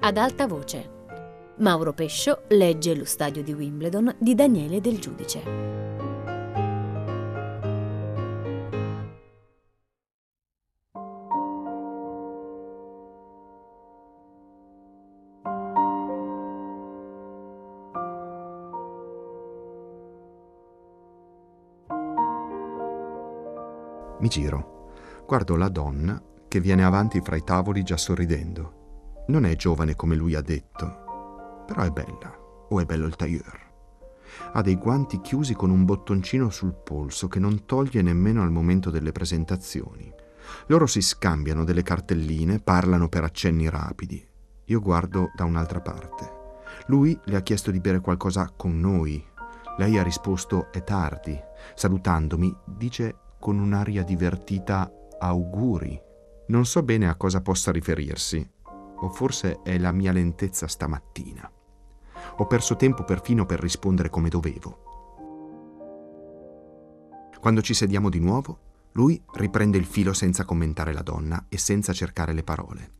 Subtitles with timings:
[0.00, 0.96] ad alta voce.
[1.56, 5.76] Mauro Pescio legge Lo stadio di Wimbledon di Daniele Del Giudice.
[24.20, 28.77] Mi giro, guardo la donna che viene avanti fra i tavoli già sorridendo.
[29.28, 32.34] Non è giovane come lui ha detto, però è bella,
[32.70, 33.66] o è bello il tailleur.
[34.52, 38.88] Ha dei guanti chiusi con un bottoncino sul polso che non toglie nemmeno al momento
[38.88, 40.10] delle presentazioni.
[40.68, 44.26] Loro si scambiano delle cartelline, parlano per accenni rapidi.
[44.64, 46.36] Io guardo da un'altra parte.
[46.86, 49.22] Lui le ha chiesto di bere qualcosa con noi.
[49.76, 51.38] Lei ha risposto è tardi.
[51.74, 56.00] Salutandomi, dice con un'aria divertita auguri.
[56.46, 58.52] Non so bene a cosa possa riferirsi,
[59.00, 61.50] o forse è la mia lentezza stamattina.
[62.36, 64.86] Ho perso tempo perfino per rispondere come dovevo.
[67.40, 68.58] Quando ci sediamo di nuovo,
[68.92, 72.92] lui riprende il filo senza commentare la donna e senza cercare le parole.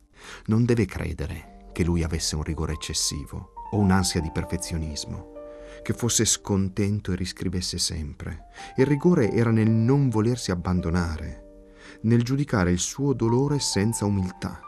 [0.47, 5.37] Non deve credere che lui avesse un rigore eccessivo o un'ansia di perfezionismo
[5.83, 8.47] che fosse scontento e riscrivesse sempre.
[8.77, 11.67] Il rigore era nel non volersi abbandonare,
[12.03, 14.61] nel giudicare il suo dolore senza umiltà,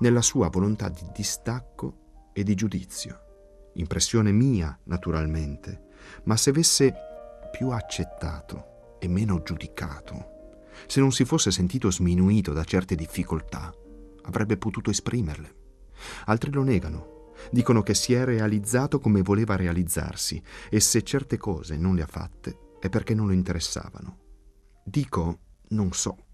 [0.00, 3.20] nella sua volontà di distacco e di giudizio.
[3.74, 5.84] Impressione mia, naturalmente,
[6.24, 6.94] ma se avesse
[7.50, 13.72] più accettato e meno giudicato, se non si fosse sentito sminuito da certe difficoltà,
[14.22, 15.54] avrebbe potuto esprimerle.
[16.26, 17.14] Altri lo negano,
[17.50, 22.06] Dicono che si è realizzato come voleva realizzarsi e se certe cose non le ha
[22.06, 24.18] fatte è perché non lo interessavano.
[24.84, 26.25] Dico, non so.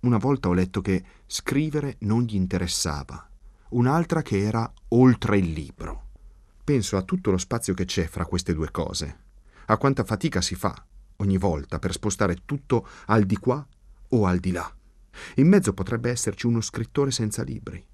[0.00, 3.28] Una volta ho letto che scrivere non gli interessava,
[3.70, 6.04] un'altra che era oltre il libro.
[6.62, 9.24] Penso a tutto lo spazio che c'è fra queste due cose,
[9.66, 13.66] a quanta fatica si fa ogni volta per spostare tutto al di qua
[14.08, 14.70] o al di là.
[15.36, 17.84] In mezzo potrebbe esserci uno scrittore senza libri.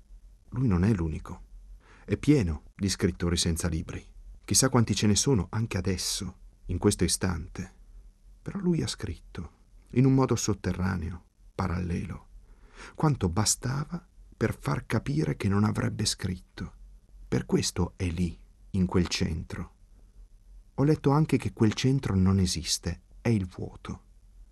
[0.50, 1.42] Lui non è l'unico.
[2.04, 4.04] È pieno di scrittori senza libri.
[4.44, 7.72] Chissà quanti ce ne sono anche adesso, in questo istante.
[8.42, 9.50] Però lui ha scritto,
[9.92, 11.24] in un modo sotterraneo,
[11.62, 12.26] parallelo,
[12.96, 14.04] quanto bastava
[14.36, 16.72] per far capire che non avrebbe scritto.
[17.28, 18.36] Per questo è lì,
[18.70, 19.70] in quel centro.
[20.74, 24.00] Ho letto anche che quel centro non esiste, è il vuoto.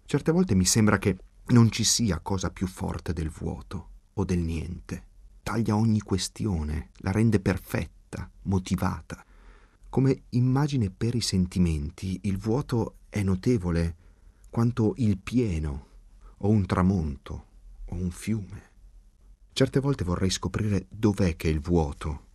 [0.04, 1.16] Certe volte mi sembra che
[1.46, 5.08] non ci sia cosa più forte del vuoto o del niente
[5.42, 9.24] taglia ogni questione, la rende perfetta, motivata.
[9.88, 13.96] Come immagine per i sentimenti, il vuoto è notevole
[14.48, 15.86] quanto il pieno,
[16.42, 17.46] o un tramonto,
[17.86, 18.68] o un fiume.
[19.52, 22.26] Certe volte vorrei scoprire dov'è che il vuoto,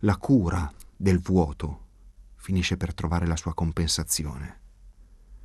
[0.00, 1.80] la cura del vuoto,
[2.36, 4.60] finisce per trovare la sua compensazione.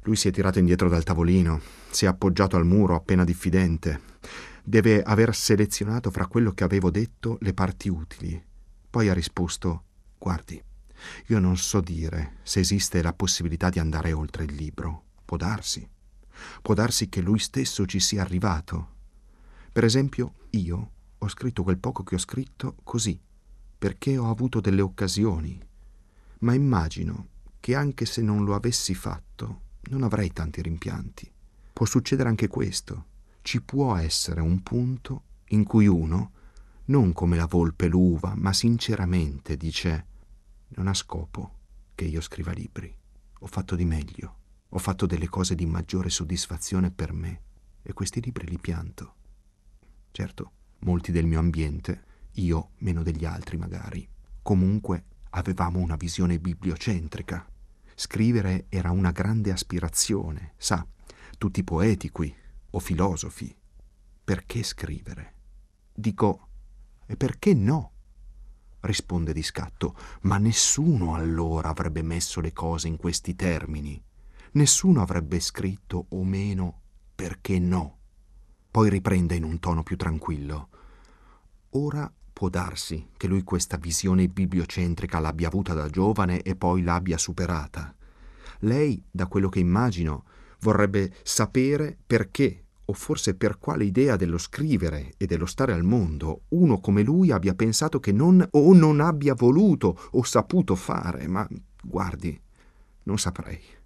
[0.01, 4.01] Lui si è tirato indietro dal tavolino, si è appoggiato al muro appena diffidente
[4.67, 8.43] deve aver selezionato fra quello che avevo detto le parti utili.
[8.89, 9.83] Poi ha risposto
[10.17, 10.61] Guardi,
[11.27, 15.03] io non so dire se esiste la possibilità di andare oltre il libro.
[15.23, 15.87] Può darsi.
[16.61, 18.95] Può darsi che lui stesso ci sia arrivato.
[19.71, 23.19] Per esempio, io ho scritto quel poco che ho scritto così,
[23.77, 25.59] perché ho avuto delle occasioni.
[26.39, 27.27] Ma immagino
[27.59, 31.31] che anche se non lo avessi fatto, non avrei tanti rimpianti.
[31.73, 33.15] Può succedere anche questo
[33.47, 36.31] ci può essere un punto in cui uno,
[36.87, 40.05] non come la volpe l'uva, ma sinceramente dice
[40.75, 41.53] non ha scopo
[41.95, 42.93] che io scriva libri.
[43.39, 44.36] Ho fatto di meglio,
[44.69, 47.41] ho fatto delle cose di maggiore soddisfazione per me
[47.81, 49.15] e questi libri li pianto.
[50.11, 54.07] Certo, molti del mio ambiente, io meno degli altri magari,
[54.41, 57.45] comunque avevamo una visione bibliocentrica.
[57.95, 60.85] Scrivere era una grande aspirazione, sa,
[61.37, 62.33] tutti poeti qui,
[62.71, 63.55] o filosofi.
[64.23, 65.33] Perché scrivere?
[65.93, 66.47] Dico,
[67.05, 67.91] e perché no?
[68.81, 74.03] Risponde di scatto, ma nessuno allora avrebbe messo le cose in questi termini.
[74.57, 76.81] Nessuno avrebbe scritto o meno
[77.13, 77.97] perché no.
[78.71, 80.69] Poi riprende in un tono più tranquillo.
[81.73, 87.19] Ora può darsi che lui questa visione bibliocentrica l'abbia avuta da giovane e poi l'abbia
[87.19, 87.95] superata.
[88.61, 90.23] Lei, da quello che immagino,
[90.61, 96.45] vorrebbe sapere perché o forse per quale idea dello scrivere e dello stare al mondo
[96.49, 101.47] uno come lui abbia pensato che non o non abbia voluto o saputo fare, ma
[101.83, 102.41] guardi,
[103.03, 103.76] non saprei.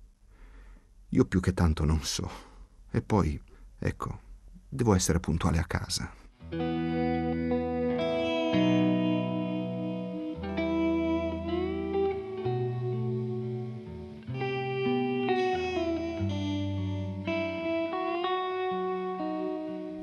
[1.14, 2.30] Io più che tanto non so.
[2.90, 3.38] E poi,
[3.78, 4.20] ecco,
[4.70, 6.10] devo essere puntuale a casa.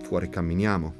[0.02, 0.94] Fuori camminiamo,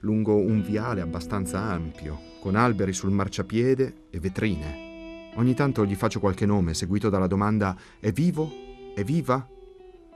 [0.00, 5.30] lungo un viale abbastanza ampio, con alberi sul marciapiede e vetrine.
[5.36, 8.64] Ogni tanto gli faccio qualche nome, seguito dalla domanda è vivo
[8.96, 9.46] è viva?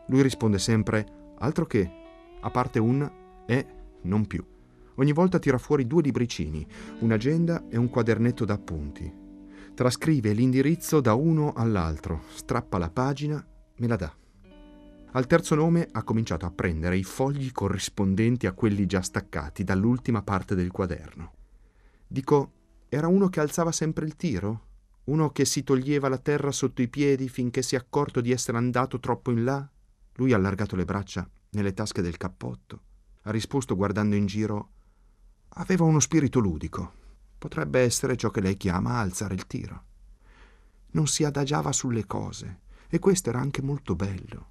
[0.06, 1.90] Lui risponde sempre Altro che,
[2.40, 3.10] a parte un
[3.44, 3.66] e
[4.04, 4.42] non più.
[4.94, 6.66] Ogni volta tira fuori due libricini,
[7.00, 9.12] un'agenda e un quadernetto da appunti.
[9.74, 13.46] Trascrive l'indirizzo da uno all'altro, strappa la pagina,
[13.76, 14.14] me la dà.
[15.12, 20.22] Al terzo nome ha cominciato a prendere i fogli corrispondenti a quelli già staccati dall'ultima
[20.22, 21.32] parte del quaderno.
[22.06, 22.52] Dico,
[22.88, 24.68] era uno che alzava sempre il tiro?
[25.04, 28.58] Uno che si toglieva la terra sotto i piedi finché si è accorto di essere
[28.58, 29.68] andato troppo in là?
[30.14, 32.82] Lui ha allargato le braccia nelle tasche del cappotto.
[33.22, 34.70] Ha risposto guardando in giro.
[35.54, 36.92] Aveva uno spirito ludico.
[37.38, 39.84] Potrebbe essere ciò che lei chiama alzare il tiro.
[40.92, 44.50] Non si adagiava sulle cose, e questo era anche molto bello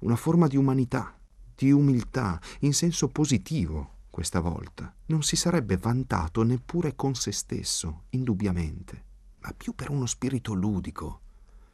[0.00, 1.18] una forma di umanità,
[1.54, 4.94] di umiltà, in senso positivo questa volta.
[5.06, 9.04] Non si sarebbe vantato neppure con se stesso, indubbiamente,
[9.40, 11.20] ma più per uno spirito ludico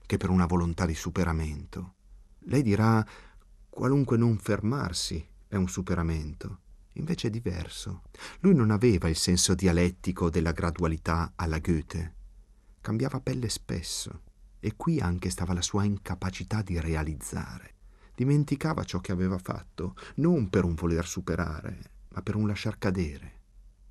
[0.07, 1.95] che per una volontà di superamento.
[2.41, 3.05] Lei dirà
[3.69, 6.61] qualunque non fermarsi è un superamento.
[6.93, 8.05] Invece è diverso.
[8.41, 12.15] Lui non aveva il senso dialettico della gradualità alla Goethe.
[12.81, 14.23] Cambiava pelle spesso
[14.61, 17.75] e qui anche stava la sua incapacità di realizzare
[18.17, 23.35] dimenticava ciò che aveva fatto, non per un voler superare, ma per un lasciar cadere.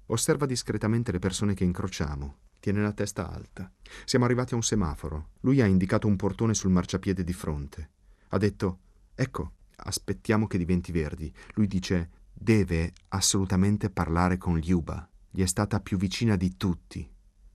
[0.07, 2.37] Osserva discretamente le persone che incrociamo.
[2.65, 3.71] Tiene la testa alta.
[4.05, 5.33] Siamo arrivati a un semaforo.
[5.41, 7.89] Lui ha indicato un portone sul marciapiede di fronte.
[8.29, 8.79] Ha detto:
[9.13, 11.31] Ecco, aspettiamo che diventi verdi.
[11.53, 15.07] Lui dice: Deve assolutamente parlare con Liuba.
[15.29, 17.07] Gli è stata più vicina di tutti.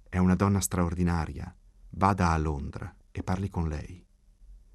[0.09, 1.53] È una donna straordinaria.
[1.89, 4.07] Vada a Londra e parli con lei.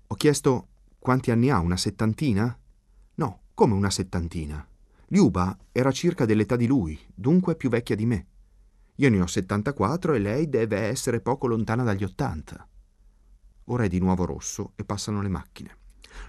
[0.07, 0.67] Ho chiesto
[0.99, 1.59] quanti anni ha?
[1.59, 2.59] Una settantina?
[3.13, 4.67] No, come una settantina?
[5.07, 8.27] Liuba era circa dell'età di lui, dunque più vecchia di me.
[8.97, 12.67] Io ne ho 74 e lei deve essere poco lontana dagli 80.
[13.65, 15.77] Ora è di nuovo rosso e passano le macchine.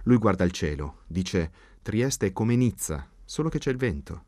[0.05, 1.53] Lui guarda il cielo, dice
[1.83, 4.25] Trieste è come Nizza, solo che c'è il vento.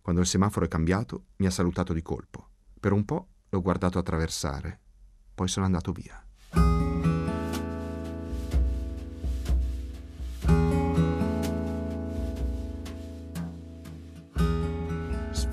[0.00, 2.50] Quando il semaforo è cambiato, mi ha salutato di colpo.
[2.78, 4.78] Per un po' l'ho guardato attraversare,
[5.34, 6.24] poi sono andato via.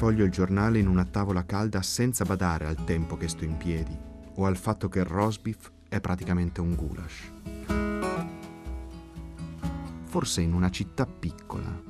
[0.03, 3.97] Sfoglio il giornale in una tavola calda senza badare al tempo che sto in piedi
[4.35, 7.31] o al fatto che il rosbif è praticamente un goulash.
[10.03, 11.81] Forse in una città piccola,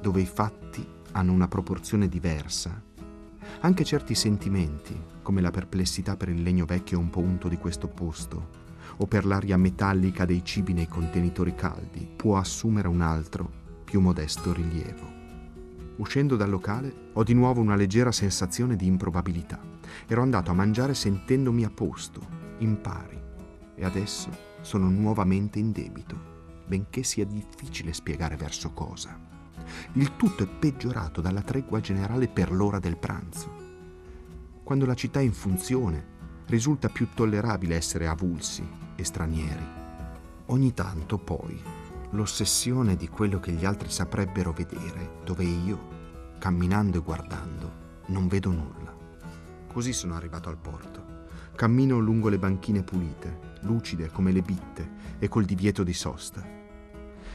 [0.00, 0.82] dove i fatti
[1.12, 2.82] hanno una proporzione diversa,
[3.60, 7.88] anche certi sentimenti, come la perplessità per il legno vecchio un po' unto di questo
[7.88, 8.48] posto,
[8.96, 13.50] o per l'aria metallica dei cibi nei contenitori caldi, può assumere un altro,
[13.84, 15.17] più modesto rilievo.
[15.98, 19.60] Uscendo dal locale ho di nuovo una leggera sensazione di improbabilità.
[20.06, 22.24] Ero andato a mangiare sentendomi a posto,
[22.58, 23.20] in pari,
[23.74, 24.30] e adesso
[24.60, 26.16] sono nuovamente in debito,
[26.68, 29.18] benché sia difficile spiegare verso cosa.
[29.94, 33.66] Il tutto è peggiorato dalla tregua generale per l'ora del pranzo.
[34.62, 39.66] Quando la città è in funzione, risulta più tollerabile essere avulsi e stranieri.
[40.46, 41.60] Ogni tanto, poi,
[42.10, 47.72] l'ossessione di quello che gli altri saprebbero vedere, dove io, camminando e guardando,
[48.06, 48.94] non vedo nulla.
[49.66, 51.26] Così sono arrivato al porto.
[51.54, 56.42] Cammino lungo le banchine pulite, lucide come le bitte e col divieto di sosta.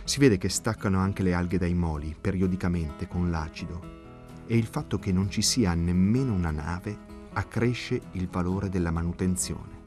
[0.04, 4.02] Si vede che staccano anche le alghe dai moli periodicamente con l'acido
[4.48, 9.82] e il fatto che non ci sia nemmeno una nave accresce il valore della manutenzione.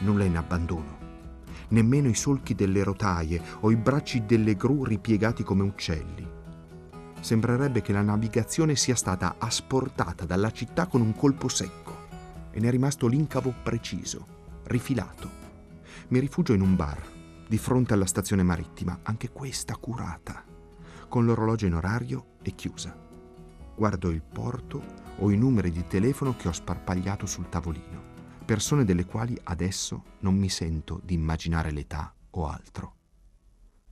[0.00, 1.01] Nulla in abbandono
[1.72, 6.30] nemmeno i solchi delle rotaie o i bracci delle gru ripiegati come uccelli.
[7.20, 12.08] Sembrerebbe che la navigazione sia stata asportata dalla città con un colpo secco
[12.50, 14.26] e ne è rimasto l'incavo preciso,
[14.64, 15.40] rifilato.
[16.08, 17.00] Mi rifugio in un bar,
[17.48, 20.44] di fronte alla stazione marittima, anche questa curata,
[21.08, 22.94] con l'orologio in orario e chiusa.
[23.74, 24.82] Guardo il porto
[25.18, 28.11] o i numeri di telefono che ho sparpagliato sul tavolino
[28.42, 32.96] persone delle quali adesso non mi sento di immaginare l'età o altro.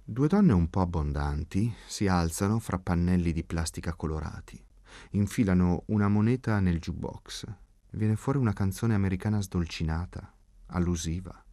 [0.03, 4.63] Due donne un po' abbondanti si alzano fra pannelli di plastica colorati,
[5.11, 7.47] infilano una moneta nel jukebox.
[7.93, 10.35] Viene fuori una canzone americana sdolcinata,
[10.67, 11.45] allusiva.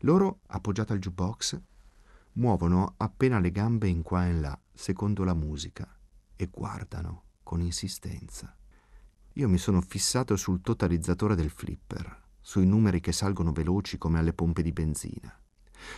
[0.00, 1.60] Loro, appoggiate al jukebox,
[2.34, 5.88] muovono appena le gambe in qua e in là, secondo la musica,
[6.36, 8.56] e guardano con insistenza.
[9.34, 14.32] Io mi sono fissato sul totalizzatore del flipper sui numeri che salgono veloci come alle
[14.32, 15.38] pompe di benzina.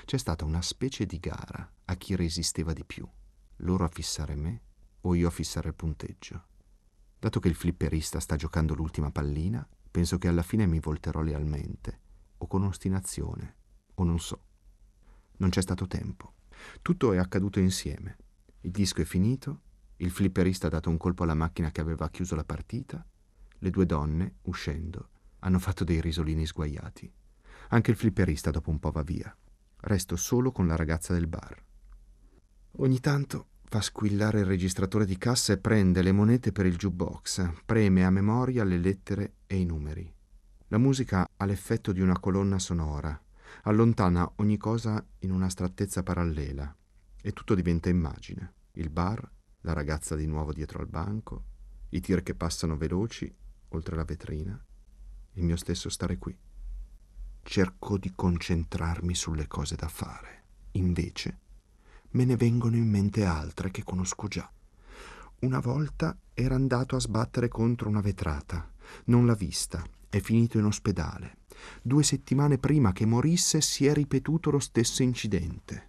[0.05, 3.09] C'è stata una specie di gara a chi resisteva di più,
[3.59, 4.63] loro a fissare me
[5.03, 6.47] o io a fissare il punteggio.
[7.21, 12.01] Dato che il flipperista sta giocando l'ultima pallina, penso che alla fine mi volterò lealmente,
[12.39, 13.55] o con ostinazione,
[13.95, 14.43] o non so.
[15.37, 16.33] Non c'è stato tempo.
[16.83, 18.17] Tutto è accaduto insieme.
[18.63, 19.61] Il disco è finito,
[19.99, 23.07] il flipperista ha dato un colpo alla macchina che aveva chiuso la partita,
[23.57, 27.13] le due donne, uscendo, hanno fatto dei risolini sguaiati.
[27.69, 29.35] Anche il flipperista dopo un po' va via.
[29.83, 31.63] Resto solo con la ragazza del bar.
[32.79, 37.63] Ogni tanto fa squillare il registratore di cassa e prende le monete per il jukebox,
[37.65, 40.13] preme a memoria le lettere e i numeri.
[40.69, 43.21] La musica ha l'effetto di una colonna sonora,
[43.63, 46.75] allontana ogni cosa in una strattezza parallela
[47.23, 48.55] e tutto diventa immagine.
[48.73, 49.29] Il bar,
[49.63, 51.45] la ragazza di nuovo dietro al banco,
[51.91, 53.33] i tir che passano veloci
[53.69, 54.61] oltre la vetrina,
[55.35, 56.37] il mio stesso stare qui.
[57.43, 60.45] Cerco di concentrarmi sulle cose da fare.
[60.73, 61.39] Invece
[62.11, 64.51] me ne vengono in mente altre che conosco già.
[65.41, 68.71] Una volta era andato a sbattere contro una vetrata.
[69.05, 69.85] Non l'ha vista.
[70.09, 71.39] È finito in ospedale.
[71.83, 75.89] Due settimane prima che morisse si è ripetuto lo stesso incidente.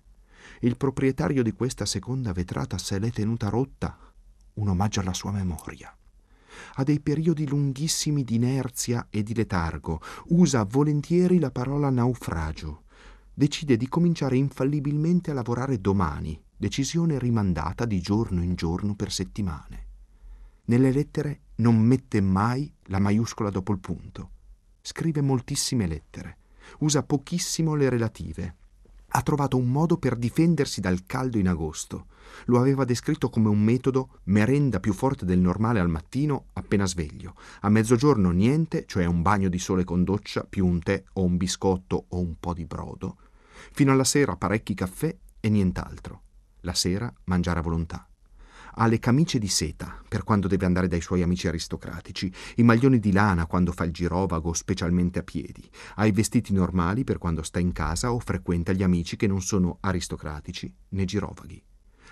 [0.60, 3.98] Il proprietario di questa seconda vetrata se l'è tenuta rotta.
[4.53, 5.95] Un omaggio alla sua memoria
[6.75, 12.84] ha dei periodi lunghissimi di inerzia e di letargo, usa volentieri la parola naufragio.
[13.34, 19.88] Decide di cominciare infallibilmente a lavorare domani, decisione rimandata di giorno in giorno per settimane.
[20.65, 24.30] Nelle lettere non mette mai la maiuscola dopo il punto.
[24.82, 26.38] Scrive moltissime lettere,
[26.80, 28.56] usa pochissimo le relative
[29.13, 32.08] ha trovato un modo per difendersi dal caldo in agosto.
[32.46, 37.36] Lo aveva descritto come un metodo merenda più forte del normale al mattino appena sveglio.
[37.62, 41.38] A mezzogiorno niente, cioè un bagno di sole con doccia, più un tè o un
[41.38, 43.18] biscotto o un po' di brodo.
[43.72, 46.22] Fino alla sera parecchi caffè e nient'altro.
[46.62, 48.06] La sera mangiare a volontà
[48.75, 52.99] ha le camicie di seta per quando deve andare dai suoi amici aristocratici, i maglioni
[52.99, 57.43] di lana quando fa il girovago, specialmente a piedi, ha i vestiti normali per quando
[57.43, 61.61] sta in casa o frequenta gli amici che non sono aristocratici né girovaghi.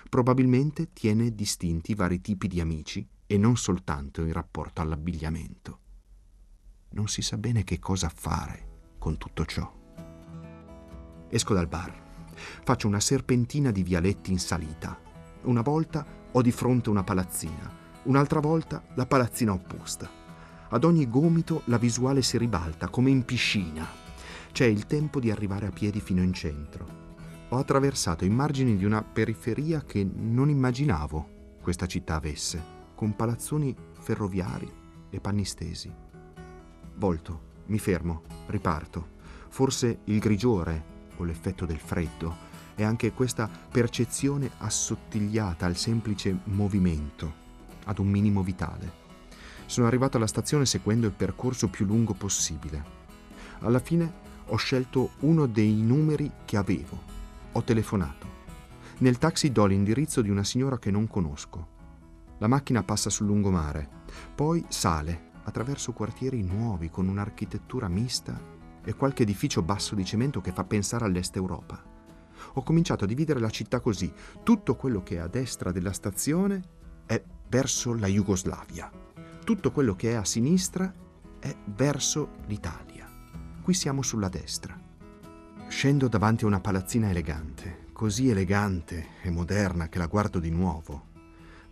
[0.08, 5.78] Probabilmente tiene distinti vari tipi di amici e non soltanto in rapporto all'abbigliamento.
[6.90, 9.72] Non si sa bene che cosa fare con tutto ciò.
[11.28, 12.08] Esco dal bar.
[12.64, 15.09] Faccio una serpentina di vialetti in salita.
[15.42, 17.70] Una volta ho di fronte una palazzina,
[18.04, 20.08] un'altra volta la palazzina opposta.
[20.68, 23.86] Ad ogni gomito la visuale si ribalta, come in piscina.
[24.52, 26.98] C'è il tempo di arrivare a piedi fino in centro.
[27.48, 32.62] Ho attraversato i margini di una periferia che non immaginavo questa città avesse,
[32.94, 34.70] con palazzoni ferroviari
[35.08, 35.90] e panni stesi.
[36.96, 39.18] Volto, mi fermo, riparto.
[39.48, 40.84] Forse il grigiore
[41.16, 42.48] o l'effetto del freddo
[42.80, 47.30] e anche questa percezione assottigliata al semplice movimento,
[47.84, 48.90] ad un minimo vitale.
[49.66, 52.82] Sono arrivato alla stazione seguendo il percorso più lungo possibile.
[53.58, 54.10] Alla fine
[54.46, 56.98] ho scelto uno dei numeri che avevo.
[57.52, 58.26] Ho telefonato.
[59.00, 61.78] Nel taxi do l'indirizzo di una signora che non conosco.
[62.38, 63.86] La macchina passa sul lungomare,
[64.34, 68.40] poi sale attraverso quartieri nuovi con un'architettura mista
[68.82, 71.89] e qualche edificio basso di cemento che fa pensare all'est Europa
[72.54, 74.12] ho cominciato a dividere la città così.
[74.42, 76.62] Tutto quello che è a destra della stazione
[77.06, 78.90] è verso la Jugoslavia.
[79.44, 80.92] Tutto quello che è a sinistra
[81.40, 83.08] è verso l'Italia.
[83.62, 84.78] Qui siamo sulla destra.
[85.66, 91.08] Scendo davanti a una palazzina elegante, così elegante e moderna che la guardo di nuovo.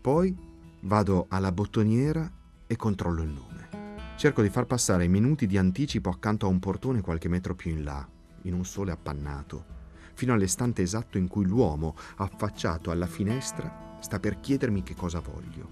[0.00, 0.36] Poi
[0.80, 2.30] vado alla bottoniera
[2.66, 3.68] e controllo il nome.
[4.16, 7.70] Cerco di far passare i minuti di anticipo accanto a un portone qualche metro più
[7.70, 8.06] in là,
[8.42, 9.76] in un sole appannato
[10.18, 15.68] fino all'istante esatto in cui l'uomo, affacciato alla finestra, sta per chiedermi che cosa voglio.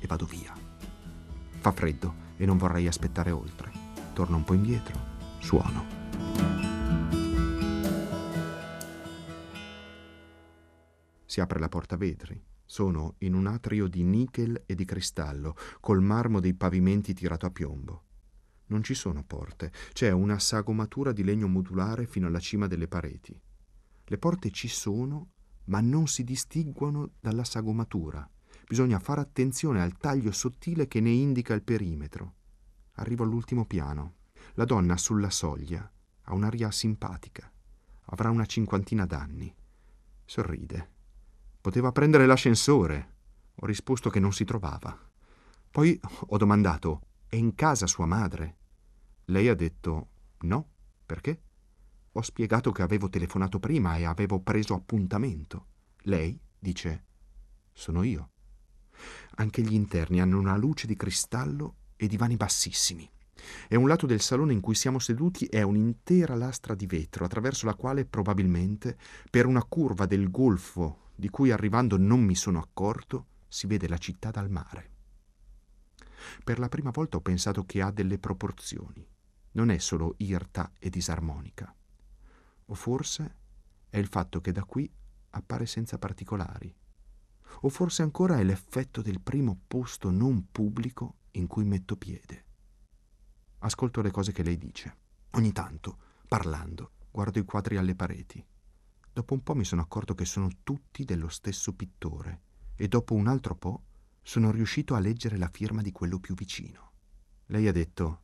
[0.00, 0.52] E vado via.
[1.60, 3.70] Fa freddo e non vorrei aspettare oltre.
[4.12, 4.98] Torno un po' indietro,
[5.38, 5.84] suono.
[11.24, 12.42] Si apre la porta vetri.
[12.64, 17.50] Sono in un atrio di nichel e di cristallo, col marmo dei pavimenti tirato a
[17.52, 18.02] piombo.
[18.66, 23.40] Non ci sono porte, c'è una sagomatura di legno modulare fino alla cima delle pareti.
[24.08, 25.32] Le porte ci sono,
[25.64, 28.28] ma non si distinguono dalla sagomatura.
[28.68, 32.34] Bisogna fare attenzione al taglio sottile che ne indica il perimetro.
[32.94, 34.14] Arrivo all'ultimo piano.
[34.54, 35.90] La donna sulla soglia
[36.22, 37.50] ha un'aria simpatica.
[38.06, 39.52] Avrà una cinquantina d'anni.
[40.24, 40.90] Sorride.
[41.60, 43.14] Poteva prendere l'ascensore.
[43.56, 44.96] Ho risposto che non si trovava.
[45.70, 48.56] Poi ho domandato: è in casa sua madre?
[49.26, 50.08] Lei ha detto
[50.42, 50.68] no.
[51.04, 51.40] Perché?
[52.16, 55.66] Ho spiegato che avevo telefonato prima e avevo preso appuntamento.
[56.04, 57.04] Lei dice,
[57.74, 58.30] sono io.
[59.34, 63.06] Anche gli interni hanno una luce di cristallo e divani bassissimi.
[63.68, 67.66] E un lato del salone in cui siamo seduti è un'intera lastra di vetro, attraverso
[67.66, 68.96] la quale probabilmente,
[69.28, 73.98] per una curva del golfo di cui arrivando non mi sono accorto, si vede la
[73.98, 74.90] città dal mare.
[76.42, 79.06] Per la prima volta ho pensato che ha delle proporzioni.
[79.52, 81.74] Non è solo irta e disarmonica.
[82.66, 83.36] O forse
[83.88, 84.90] è il fatto che da qui
[85.30, 86.74] appare senza particolari.
[87.60, 92.44] O forse ancora è l'effetto del primo posto non pubblico in cui metto piede.
[93.58, 94.96] Ascolto le cose che lei dice.
[95.30, 98.44] Ogni tanto, parlando, guardo i quadri alle pareti.
[99.12, 102.42] Dopo un po' mi sono accorto che sono tutti dello stesso pittore
[102.74, 103.82] e dopo un altro po'
[104.22, 106.92] sono riuscito a leggere la firma di quello più vicino.
[107.46, 108.22] Lei ha detto,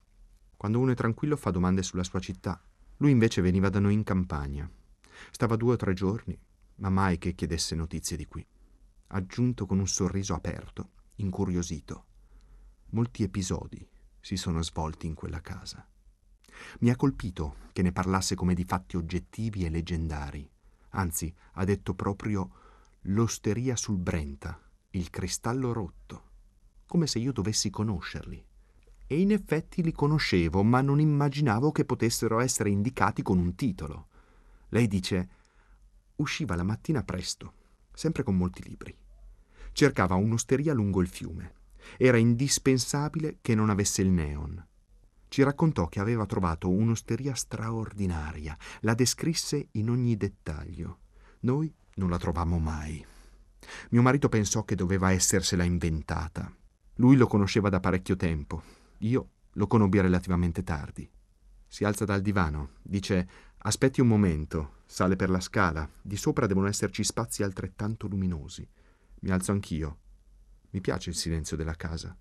[0.57, 2.61] quando uno è tranquillo fa domande sulla sua città.
[3.03, 4.71] Lui invece veniva da noi in campagna.
[5.33, 6.39] Stava due o tre giorni,
[6.77, 8.47] ma mai che chiedesse notizie di qui.
[9.09, 12.05] Aggiunto con un sorriso aperto, incuriosito.
[12.91, 13.85] Molti episodi
[14.21, 15.85] si sono svolti in quella casa.
[16.79, 20.49] Mi ha colpito che ne parlasse come di fatti oggettivi e leggendari.
[20.91, 22.51] Anzi, ha detto proprio
[23.07, 26.31] l'osteria sul Brenta, il cristallo rotto,
[26.87, 28.47] come se io dovessi conoscerli.
[29.13, 34.07] E in effetti li conoscevo, ma non immaginavo che potessero essere indicati con un titolo.
[34.71, 35.29] Lei dice,
[36.17, 37.53] usciva la mattina presto,
[37.93, 38.97] sempre con molti libri.
[39.73, 41.61] Cercava un'osteria lungo il fiume
[41.99, 44.67] era indispensabile che non avesse il neon.
[45.29, 51.01] Ci raccontò che aveva trovato un'osteria straordinaria, la descrisse in ogni dettaglio.
[51.41, 53.05] Noi non la trovammo mai.
[53.91, 56.51] Mio marito pensò che doveva essersela inventata.
[56.95, 58.81] Lui lo conosceva da parecchio tempo.
[59.03, 61.11] Io lo conobbi relativamente tardi.
[61.67, 66.69] Si alza dal divano, dice aspetti un momento, sale per la scala, di sopra devono
[66.69, 68.69] esserci spazi altrettanto luminosi.
[69.21, 69.99] Mi alzo anch'io,
[70.71, 72.17] mi piace il silenzio della casa.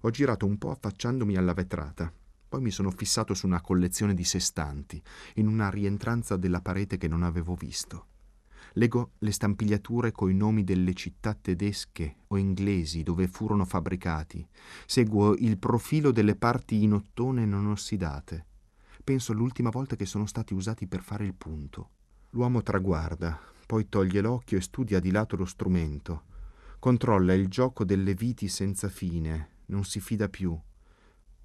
[0.00, 2.12] Ho girato un po' affacciandomi alla vetrata.
[2.48, 5.00] Poi mi sono fissato su una collezione di sestanti,
[5.34, 8.06] in una rientranza della parete che non avevo visto.
[8.74, 14.46] Leggo le stampigliature coi nomi delle città tedesche o inglesi dove furono fabbricati.
[14.86, 18.46] Seguo il profilo delle parti in ottone non ossidate.
[19.02, 21.90] Penso all'ultima volta che sono stati usati per fare il punto.
[22.30, 26.24] L'uomo traguarda, poi toglie l'occhio e studia di lato lo strumento.
[26.78, 30.58] Controlla il gioco delle viti senza fine, non si fida più.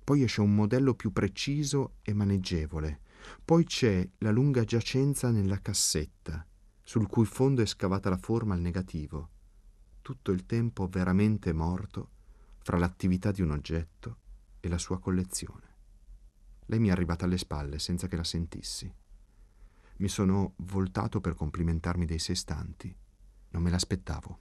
[0.03, 3.01] Poi esce un modello più preciso e maneggevole.
[3.43, 6.45] Poi c'è la lunga giacenza nella cassetta,
[6.87, 9.29] sul cui fondo è scavata la forma al negativo.
[10.03, 12.11] Tutto il tempo veramente morto
[12.61, 14.17] fra l'attività di un oggetto
[14.59, 15.73] e la sua collezione.
[16.67, 18.93] Lei mi è arrivata alle spalle senza che la sentissi.
[19.97, 22.95] Mi sono voltato per complimentarmi dei sestanti.
[23.49, 24.39] Non me l'aspettavo.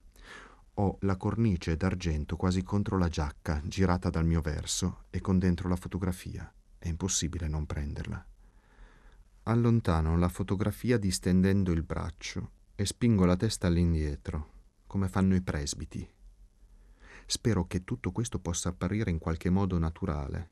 [0.75, 5.67] Ho la cornice d'argento quasi contro la giacca, girata dal mio verso e con dentro
[5.67, 6.53] la fotografia.
[6.77, 8.23] È impossibile non prenderla.
[9.47, 14.53] Allontano la fotografia distendendo il braccio e spingo la testa all'indietro,
[14.87, 16.09] come fanno i presbiti.
[17.27, 20.49] Spero che tutto questo possa apparire in qualche modo naturale.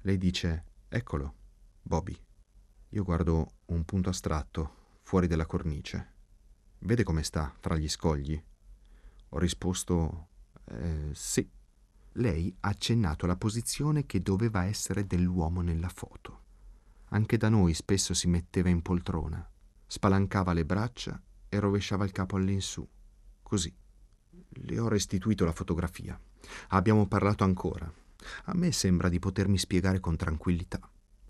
[0.00, 1.34] Lei dice, eccolo,
[1.82, 2.18] Bobby.
[2.88, 6.14] Io guardo un punto astratto, fuori della cornice.
[6.78, 8.42] Vede come sta fra gli scogli?
[9.28, 10.28] Ho risposto
[10.64, 11.46] eh, sì.
[12.12, 16.44] Lei ha accennato alla posizione che doveva essere dell'uomo nella foto.
[17.10, 19.48] Anche da noi spesso si metteva in poltrona,
[19.86, 22.86] spalancava le braccia e rovesciava il capo all'insù.
[23.42, 23.74] Così.
[24.48, 26.18] Le ho restituito la fotografia.
[26.68, 27.90] Abbiamo parlato ancora.
[28.44, 30.80] A me sembra di potermi spiegare con tranquillità.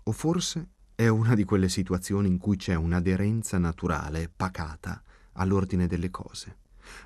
[0.03, 6.09] O forse è una di quelle situazioni in cui c'è un'aderenza naturale, pacata, all'ordine delle
[6.09, 6.57] cose.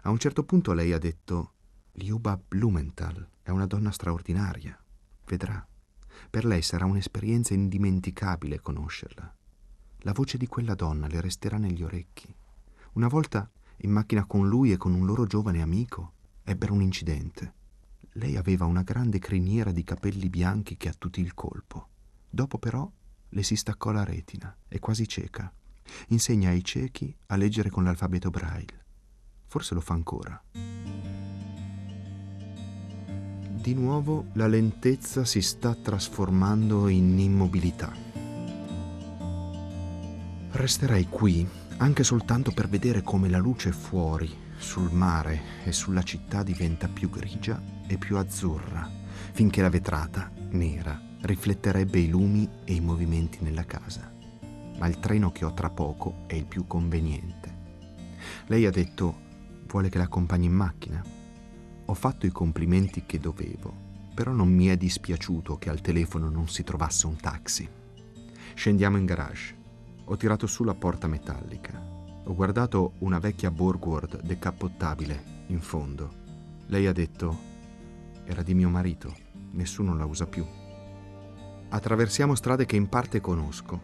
[0.03, 1.53] A un certo punto lei ha detto
[1.93, 4.81] Liuba Blumenthal è una donna straordinaria.
[5.25, 5.65] Vedrà.
[6.29, 9.35] Per lei sarà un'esperienza indimenticabile conoscerla.
[9.99, 12.33] La voce di quella donna le resterà negli orecchi.
[12.93, 17.53] Una volta, in macchina con lui e con un loro giovane amico, ebbero un incidente.
[18.13, 21.87] Lei aveva una grande criniera di capelli bianchi che attutì il colpo.
[22.29, 22.89] Dopo però
[23.29, 25.51] le si staccò la retina, è quasi cieca.
[26.07, 28.85] Insegna ai ciechi a leggere con l'alfabeto braille.
[29.47, 30.41] Forse lo fa ancora.
[33.61, 37.93] Di nuovo la lentezza si sta trasformando in immobilità.
[40.53, 41.47] Resterei qui
[41.77, 47.11] anche soltanto per vedere come la luce fuori, sul mare e sulla città diventa più
[47.11, 48.89] grigia e più azzurra,
[49.33, 54.11] finché la vetrata, nera, rifletterebbe i lumi e i movimenti nella casa.
[54.79, 57.55] Ma il treno che ho tra poco è il più conveniente.
[58.47, 59.29] Lei ha detto
[59.67, 61.20] Vuole che l'accompagni in macchina?
[61.85, 63.73] Ho fatto i complimenti che dovevo,
[64.13, 67.67] però non mi è dispiaciuto che al telefono non si trovasse un taxi.
[68.53, 69.57] Scendiamo in garage.
[70.05, 71.79] Ho tirato su la porta metallica.
[72.25, 76.19] Ho guardato una vecchia Borgward decappottabile in fondo.
[76.67, 77.37] Lei ha detto,
[78.25, 79.13] era di mio marito,
[79.51, 80.45] nessuno la usa più.
[81.69, 83.81] Attraversiamo strade che in parte conosco,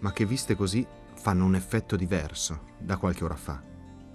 [0.00, 3.62] ma che viste così fanno un effetto diverso da qualche ora fa.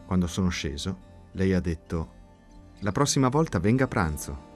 [0.06, 0.98] Quando sono sceso,
[1.34, 2.20] lei ha detto,
[2.84, 4.50] la prossima volta venga a pranzo.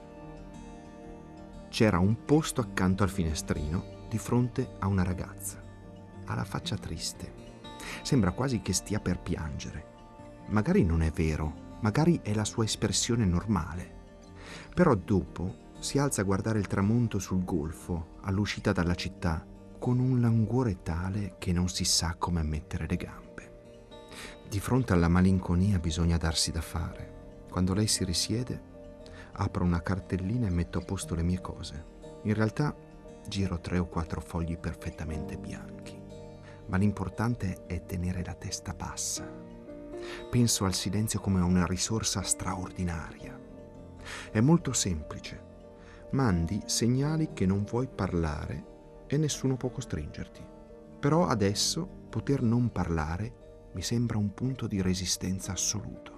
[1.68, 5.62] C'era un posto accanto al finestrino di fronte a una ragazza.
[6.24, 7.44] Ha la faccia triste.
[8.02, 9.94] Sembra quasi che stia per piangere.
[10.48, 13.94] Magari non è vero, magari è la sua espressione normale.
[14.74, 19.46] Però dopo si alza a guardare il tramonto sul golfo all'uscita dalla città
[19.78, 23.86] con un languore tale che non si sa come mettere le gambe.
[24.48, 27.15] Di fronte alla malinconia bisogna darsi da fare.
[27.56, 28.60] Quando lei si risiede,
[29.32, 31.86] apro una cartellina e metto a posto le mie cose.
[32.24, 32.76] In realtà
[33.26, 35.98] giro tre o quattro fogli perfettamente bianchi,
[36.66, 39.26] ma l'importante è tenere la testa bassa.
[40.30, 43.40] Penso al silenzio come a una risorsa straordinaria.
[44.30, 45.42] È molto semplice.
[46.10, 48.64] Mandi segnali che non vuoi parlare
[49.06, 50.44] e nessuno può costringerti.
[51.00, 56.15] Però adesso poter non parlare mi sembra un punto di resistenza assoluto.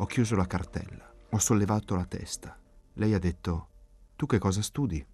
[0.00, 2.56] Ho chiuso la cartella, ho sollevato la testa.
[2.94, 3.68] Lei ha detto,
[4.14, 5.04] tu che cosa studi?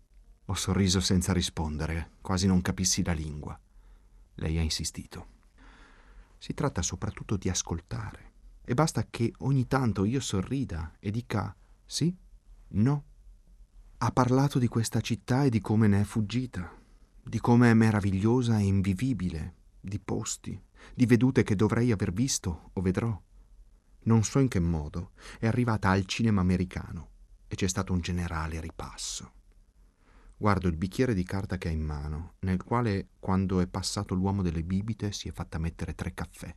[0.45, 3.59] Ho sorriso senza rispondere, quasi non capissi la lingua.
[4.35, 5.29] Lei ha insistito.
[6.37, 8.33] Si tratta soprattutto di ascoltare.
[8.63, 12.15] E basta che ogni tanto io sorrida e dica sì,
[12.69, 13.05] no.
[13.97, 16.71] Ha parlato di questa città e di come ne è fuggita,
[17.23, 20.61] di come è meravigliosa e invivibile, di posti,
[20.95, 23.19] di vedute che dovrei aver visto o vedrò
[24.05, 27.11] non so in che modo, è arrivata al cinema americano
[27.47, 29.33] e c'è stato un generale ripasso.
[30.37, 34.43] Guardo il bicchiere di carta che ha in mano, nel quale, quando è passato l'uomo
[34.43, 36.55] delle bibite, si è fatta mettere tre caffè.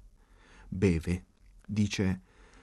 [0.67, 1.25] Beve,
[1.65, 2.21] dice,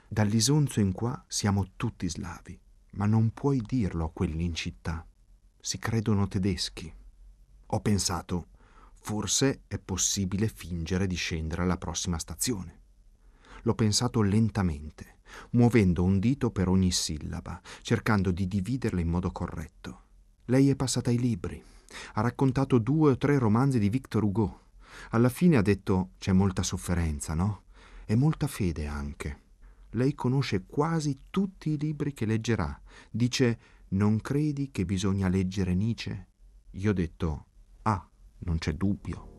[0.08, 2.58] dall'Isonzo in qua siamo tutti slavi,
[2.90, 5.06] ma non puoi dirlo a quelli in città.
[5.60, 6.92] Si credono tedeschi.
[7.66, 8.48] Ho pensato,
[8.92, 12.82] forse è possibile fingere di scendere alla prossima stazione.
[13.64, 15.16] L'ho pensato lentamente,
[15.50, 20.02] muovendo un dito per ogni sillaba, cercando di dividerle in modo corretto.
[20.46, 21.62] Lei è passata ai libri,
[22.14, 24.60] ha raccontato due o tre romanzi di Victor Hugo.
[25.10, 27.62] Alla fine ha detto c'è molta sofferenza, no?
[28.04, 29.40] E molta fede anche.
[29.90, 32.78] Lei conosce quasi tutti i libri che leggerà.
[33.10, 36.28] Dice non credi che bisogna leggere Nietzsche?
[36.72, 37.46] Io ho detto
[37.82, 38.06] ah,
[38.38, 39.33] non c'è dubbio.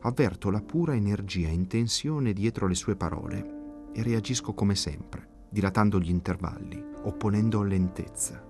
[0.00, 6.00] Avverto la pura energia e intenzione dietro le sue parole e reagisco come sempre, dilatando
[6.00, 8.42] gli intervalli, opponendo lentezza.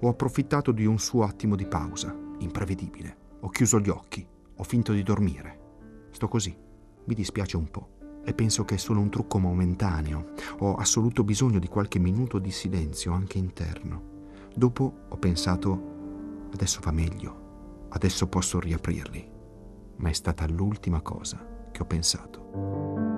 [0.00, 3.16] Ho approfittato di un suo attimo di pausa, imprevedibile.
[3.40, 4.24] Ho chiuso gli occhi,
[4.54, 5.58] ho finto di dormire.
[6.10, 6.54] Sto così,
[7.04, 10.32] mi dispiace un po' e penso che è solo un trucco momentaneo.
[10.58, 14.10] Ho assoluto bisogno di qualche minuto di silenzio anche interno.
[14.54, 19.31] Dopo ho pensato, adesso va meglio, adesso posso riaprirli
[19.96, 23.11] ma è stata l'ultima cosa che ho pensato.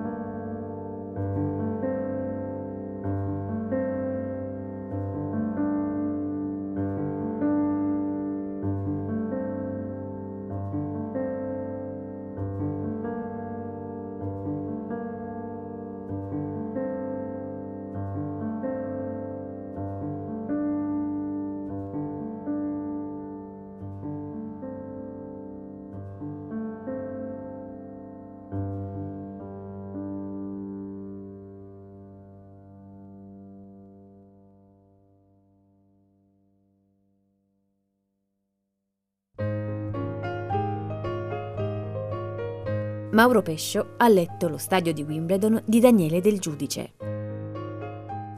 [43.15, 46.95] Mauro Pescio ha letto Lo stadio di Wimbledon di Daniele Del Giudice.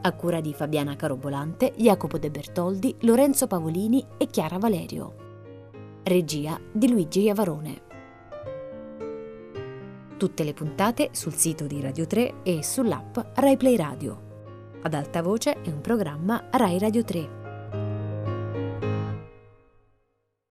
[0.00, 5.16] A cura di Fabiana Carobolante, Jacopo De Bertoldi, Lorenzo Pavolini e Chiara Valerio.
[6.04, 7.80] Regia di Luigi Iavarone.
[10.16, 14.22] Tutte le puntate sul sito di Radio 3 e sull'app RaiPlay Radio.
[14.82, 17.37] Ad alta voce è un programma Rai Radio 3.